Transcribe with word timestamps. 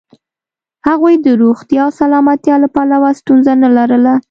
هغوی 0.87 1.15
د 1.25 1.27
روغتیا 1.41 1.81
او 1.87 1.91
سلامتیا 2.01 2.55
له 2.63 2.67
پلوه 2.75 3.09
ستونزه 3.19 3.53
نه 3.63 3.69
لرله. 3.75 4.13